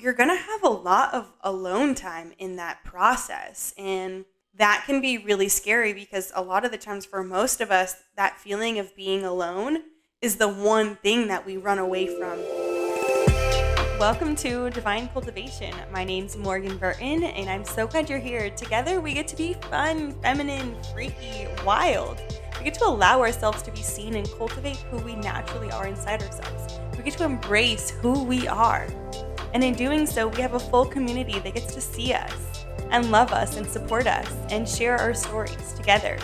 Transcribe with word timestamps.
you're 0.00 0.14
going 0.14 0.30
to 0.30 0.34
have 0.34 0.62
a 0.62 0.68
lot 0.68 1.12
of 1.12 1.30
alone 1.42 1.94
time 1.94 2.32
in 2.38 2.56
that 2.56 2.82
process. 2.84 3.74
And 3.76 4.24
that 4.54 4.84
can 4.86 5.02
be 5.02 5.18
really 5.18 5.48
scary 5.48 5.92
because 5.92 6.32
a 6.34 6.42
lot 6.42 6.64
of 6.64 6.70
the 6.70 6.78
times, 6.78 7.04
for 7.04 7.22
most 7.22 7.60
of 7.60 7.70
us, 7.70 7.96
that 8.16 8.38
feeling 8.38 8.78
of 8.78 8.96
being 8.96 9.24
alone 9.24 9.82
is 10.22 10.36
the 10.36 10.48
one 10.48 10.96
thing 10.96 11.28
that 11.28 11.44
we 11.44 11.58
run 11.58 11.78
away 11.78 12.06
from. 12.06 12.38
Welcome 13.98 14.34
to 14.36 14.70
Divine 14.70 15.08
Cultivation. 15.08 15.74
My 15.92 16.04
name's 16.04 16.34
Morgan 16.34 16.78
Burton, 16.78 17.24
and 17.24 17.50
I'm 17.50 17.64
so 17.64 17.86
glad 17.86 18.08
you're 18.08 18.18
here. 18.18 18.48
Together, 18.48 19.02
we 19.02 19.12
get 19.12 19.28
to 19.28 19.36
be 19.36 19.52
fun, 19.68 20.12
feminine, 20.22 20.74
freaky, 20.94 21.46
wild. 21.66 22.22
We 22.58 22.64
get 22.64 22.74
to 22.74 22.86
allow 22.86 23.20
ourselves 23.20 23.60
to 23.64 23.70
be 23.70 23.82
seen 23.82 24.14
and 24.14 24.26
cultivate 24.38 24.78
who 24.90 24.96
we 24.98 25.14
naturally 25.16 25.70
are 25.70 25.86
inside 25.86 26.22
ourselves. 26.22 26.80
We 26.96 27.02
get 27.02 27.18
to 27.18 27.24
embrace 27.24 27.90
who 27.90 28.24
we 28.24 28.48
are. 28.48 28.88
And 29.52 29.64
in 29.64 29.74
doing 29.74 30.06
so, 30.06 30.28
we 30.28 30.40
have 30.40 30.54
a 30.54 30.60
full 30.60 30.84
community 30.84 31.38
that 31.40 31.54
gets 31.54 31.74
to 31.74 31.80
see 31.80 32.12
us 32.12 32.64
and 32.90 33.10
love 33.10 33.32
us 33.32 33.56
and 33.56 33.66
support 33.66 34.06
us 34.06 34.28
and 34.50 34.68
share 34.68 34.96
our 34.96 35.14
stories 35.14 35.72
together. 35.72 36.18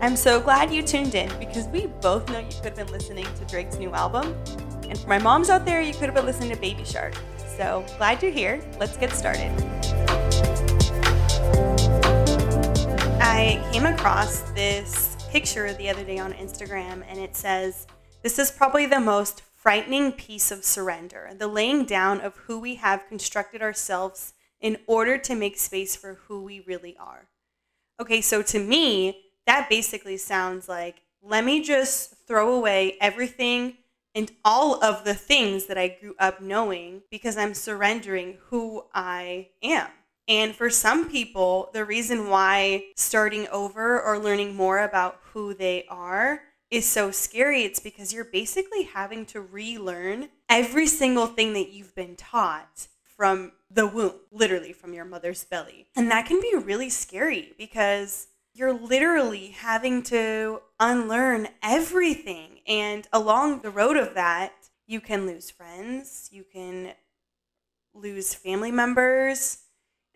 I'm 0.00 0.16
so 0.16 0.40
glad 0.40 0.72
you 0.72 0.82
tuned 0.82 1.14
in 1.14 1.30
because 1.38 1.66
we 1.68 1.86
both 1.86 2.28
know 2.28 2.38
you 2.38 2.46
could 2.46 2.76
have 2.76 2.76
been 2.76 2.92
listening 2.92 3.26
to 3.36 3.44
Drake's 3.46 3.76
new 3.76 3.92
album. 3.92 4.36
And 4.88 4.98
for 4.98 5.08
my 5.08 5.18
moms 5.18 5.50
out 5.50 5.64
there, 5.64 5.80
you 5.80 5.92
could 5.92 6.04
have 6.04 6.14
been 6.14 6.26
listening 6.26 6.50
to 6.50 6.56
Baby 6.56 6.84
Shark. 6.84 7.14
So 7.56 7.84
glad 7.96 8.22
you're 8.22 8.32
here. 8.32 8.60
Let's 8.78 8.96
get 8.96 9.12
started. 9.12 9.50
I 13.20 13.66
came 13.72 13.86
across 13.86 14.40
this 14.52 15.16
picture 15.30 15.72
the 15.74 15.88
other 15.88 16.04
day 16.04 16.18
on 16.18 16.32
Instagram 16.34 17.02
and 17.08 17.18
it 17.18 17.34
says, 17.34 17.86
This 18.22 18.38
is 18.38 18.50
probably 18.50 18.86
the 18.86 19.00
most 19.00 19.42
frightening 19.64 20.12
piece 20.12 20.50
of 20.50 20.62
surrender, 20.62 21.30
the 21.38 21.48
laying 21.48 21.86
down 21.86 22.20
of 22.20 22.36
who 22.36 22.60
we 22.60 22.74
have 22.74 23.08
constructed 23.08 23.62
ourselves 23.62 24.34
in 24.60 24.76
order 24.86 25.16
to 25.16 25.34
make 25.34 25.58
space 25.58 25.96
for 25.96 26.18
who 26.26 26.44
we 26.44 26.60
really 26.60 26.94
are. 27.00 27.28
Okay, 27.98 28.20
so 28.20 28.42
to 28.42 28.58
me, 28.58 29.22
that 29.46 29.70
basically 29.70 30.18
sounds 30.18 30.68
like 30.68 31.00
let 31.22 31.46
me 31.46 31.62
just 31.62 32.14
throw 32.28 32.54
away 32.54 32.98
everything 33.00 33.78
and 34.14 34.30
all 34.44 34.84
of 34.84 35.04
the 35.04 35.14
things 35.14 35.64
that 35.64 35.78
I 35.78 35.96
grew 35.98 36.14
up 36.18 36.42
knowing 36.42 37.00
because 37.10 37.38
I'm 37.38 37.54
surrendering 37.54 38.36
who 38.48 38.84
I 38.92 39.48
am. 39.62 39.88
And 40.28 40.54
for 40.54 40.68
some 40.68 41.10
people, 41.10 41.70
the 41.72 41.86
reason 41.86 42.28
why 42.28 42.84
starting 42.96 43.48
over 43.48 43.98
or 43.98 44.18
learning 44.18 44.54
more 44.54 44.80
about 44.80 45.20
who 45.32 45.54
they 45.54 45.86
are 45.88 46.42
is 46.74 46.86
so 46.86 47.10
scary, 47.10 47.62
it's 47.62 47.80
because 47.80 48.12
you're 48.12 48.24
basically 48.24 48.84
having 48.84 49.24
to 49.26 49.40
relearn 49.40 50.28
every 50.48 50.86
single 50.86 51.26
thing 51.26 51.52
that 51.52 51.70
you've 51.70 51.94
been 51.94 52.16
taught 52.16 52.88
from 53.02 53.52
the 53.70 53.86
womb, 53.86 54.14
literally 54.32 54.72
from 54.72 54.92
your 54.92 55.04
mother's 55.04 55.44
belly. 55.44 55.86
And 55.94 56.10
that 56.10 56.26
can 56.26 56.40
be 56.40 56.54
really 56.56 56.90
scary 56.90 57.52
because 57.56 58.28
you're 58.52 58.72
literally 58.72 59.48
having 59.48 60.02
to 60.04 60.62
unlearn 60.80 61.48
everything. 61.62 62.60
And 62.66 63.06
along 63.12 63.60
the 63.60 63.70
road 63.70 63.96
of 63.96 64.14
that, 64.14 64.52
you 64.86 65.00
can 65.00 65.26
lose 65.26 65.50
friends, 65.50 66.28
you 66.32 66.44
can 66.52 66.92
lose 67.94 68.34
family 68.34 68.72
members. 68.72 69.58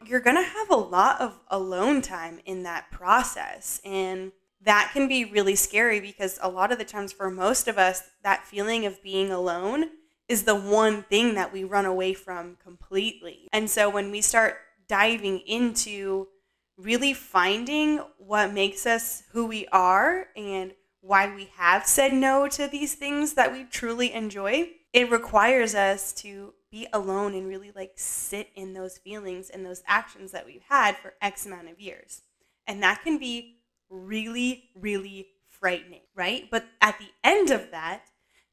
You're 0.04 0.20
going 0.20 0.36
to 0.36 0.42
have 0.42 0.70
a 0.70 0.76
lot 0.76 1.20
of 1.20 1.40
alone 1.48 2.02
time 2.02 2.40
in 2.44 2.62
that 2.64 2.90
process. 2.90 3.80
And 3.84 4.32
that 4.62 4.90
can 4.92 5.08
be 5.08 5.24
really 5.24 5.54
scary 5.54 6.00
because 6.00 6.38
a 6.42 6.48
lot 6.48 6.72
of 6.72 6.78
the 6.78 6.84
times 6.84 7.12
for 7.12 7.30
most 7.30 7.68
of 7.68 7.78
us 7.78 8.02
that 8.22 8.46
feeling 8.46 8.86
of 8.86 9.02
being 9.02 9.30
alone 9.30 9.90
is 10.28 10.42
the 10.42 10.54
one 10.54 11.02
thing 11.04 11.34
that 11.34 11.52
we 11.52 11.64
run 11.64 11.86
away 11.86 12.12
from 12.12 12.56
completely. 12.62 13.48
And 13.52 13.70
so 13.70 13.88
when 13.88 14.10
we 14.10 14.20
start 14.20 14.56
diving 14.88 15.38
into 15.40 16.28
really 16.76 17.12
finding 17.14 17.98
what 18.18 18.52
makes 18.52 18.86
us 18.86 19.22
who 19.32 19.46
we 19.46 19.66
are 19.68 20.26
and 20.36 20.72
why 21.00 21.34
we 21.34 21.50
have 21.56 21.86
said 21.86 22.12
no 22.12 22.48
to 22.48 22.66
these 22.66 22.94
things 22.94 23.34
that 23.34 23.52
we 23.52 23.64
truly 23.64 24.12
enjoy, 24.12 24.68
it 24.92 25.10
requires 25.10 25.74
us 25.74 26.12
to 26.12 26.54
be 26.70 26.86
alone 26.92 27.34
and 27.34 27.48
really 27.48 27.72
like 27.74 27.92
sit 27.96 28.48
in 28.54 28.74
those 28.74 28.98
feelings 28.98 29.48
and 29.48 29.64
those 29.64 29.82
actions 29.86 30.32
that 30.32 30.44
we've 30.44 30.64
had 30.68 30.96
for 30.96 31.14
X 31.22 31.46
amount 31.46 31.68
of 31.70 31.80
years. 31.80 32.22
And 32.66 32.82
that 32.82 33.02
can 33.02 33.18
be 33.18 33.57
really, 33.90 34.70
really 34.74 35.28
frightening, 35.48 36.02
right? 36.14 36.48
But 36.50 36.66
at 36.80 36.98
the 36.98 37.08
end 37.24 37.50
of 37.50 37.70
that, 37.70 38.04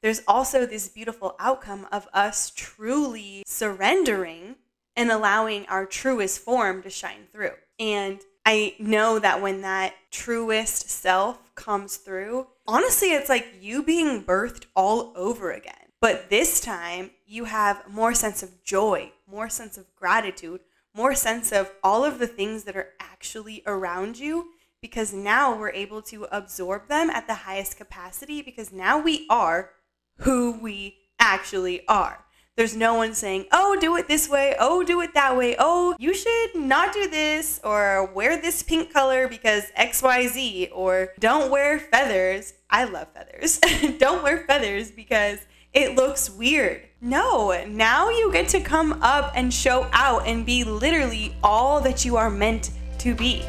there's 0.01 0.22
also 0.28 0.66
this 0.66 0.88
beautiful 0.88 1.35
outcome 1.40 1.88
of 1.91 2.07
us 2.13 2.51
truly 2.56 3.44
surrendering 3.46 4.56
and 4.96 5.12
allowing 5.12 5.66
our 5.68 5.85
truest 5.85 6.40
form 6.40 6.81
to 6.84 6.90
shine 6.90 7.28
through. 7.31 7.53
And 7.79 8.22
I 8.46 8.75
know 8.79 9.19
that 9.19 9.41
when 9.41 9.62
that 9.62 9.96
truest 10.12 10.90
self 10.90 11.53
comes 11.56 11.97
through, 11.97 12.47
honestly, 12.67 13.13
it's 13.13 13.29
like 13.29 13.47
you 13.59 13.84
being 13.84 14.23
birthed 14.23 14.66
all 14.75 15.12
over 15.16 15.52
again. 15.52 15.73
But 16.00 16.29
this 16.29 16.59
time, 16.59 17.12
you 17.25 17.46
have 17.46 17.90
more 17.90 18.13
sense 18.13 18.44
of 18.44 18.63
joy, 18.63 19.12
more 19.28 19.50
sense 19.50 19.78
of 19.78 19.96
gratitude, 19.96 20.62
more 20.94 21.16
sense 21.16 21.52
of 21.52 21.72
all 21.84 22.06
of 22.06 22.19
the 22.19 22.28
things 22.28 22.63
that 22.66 22.78
are 22.78 22.90
actually 23.00 23.63
around 23.66 24.19
you 24.19 24.52
because 24.85 25.12
now 25.12 25.57
we're 25.57 25.72
able 25.72 26.00
to 26.00 26.28
absorb 26.31 26.88
them 26.90 27.09
at 27.09 27.25
the 27.25 27.34
highest 27.34 27.75
capacity 27.75 28.44
because 28.44 28.72
now 28.72 29.00
we 29.00 29.25
are 29.31 29.72
who 30.18 30.59
we 30.62 30.96
actually 31.19 31.81
are. 31.88 32.23
There's 32.56 32.75
no 32.75 32.94
one 32.94 33.16
saying, 33.16 33.46
oh, 33.51 33.75
do 33.81 33.97
it 33.97 34.07
this 34.07 34.29
way. 34.29 34.56
Oh, 34.59 34.84
do 34.84 35.01
it 35.01 35.16
that 35.16 35.35
way. 35.35 35.56
Oh, 35.57 35.96
you 35.97 36.13
should 36.13 36.53
not 36.53 36.94
do 36.94 37.09
this 37.09 37.59
or 37.63 38.12
wear 38.13 38.40
this 38.40 38.62
pink 38.62 38.94
color 38.94 39.28
because 39.28 39.63
XYZ 39.75 40.69
or 40.72 41.09
don't 41.17 41.50
wear 41.50 41.79
feathers. 41.79 42.53
I 42.69 42.84
love 42.84 43.07
feathers. 43.12 43.57
don't 43.97 44.22
wear 44.22 44.46
feathers 44.46 44.91
because 44.91 45.40
it 45.73 45.96
looks 45.96 46.29
weird. 46.29 46.84
No, 47.02 47.66
now 47.67 48.12
you 48.12 48.31
get 48.31 48.50
to 48.50 48.59
come 48.62 49.00
up 49.02 49.31
and 49.35 49.52
show 49.52 49.90
out 49.94 50.28
and 50.28 50.46
be 50.46 50.63
literally 50.63 51.35
all 51.44 51.81
that 51.81 52.06
you 52.06 52.17
are 52.17 52.29
meant 52.29 52.69
to 53.00 53.16
be. 53.16 53.44